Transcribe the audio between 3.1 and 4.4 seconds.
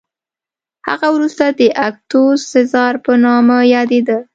نامه یادېده